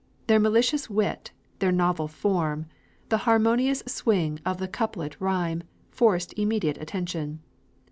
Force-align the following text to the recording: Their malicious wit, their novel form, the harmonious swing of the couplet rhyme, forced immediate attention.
Their 0.25 0.39
malicious 0.39 0.89
wit, 0.89 1.29
their 1.59 1.71
novel 1.71 2.07
form, 2.07 2.65
the 3.09 3.19
harmonious 3.29 3.83
swing 3.85 4.39
of 4.43 4.57
the 4.57 4.67
couplet 4.67 5.15
rhyme, 5.21 5.61
forced 5.91 6.33
immediate 6.39 6.81
attention. 6.81 7.39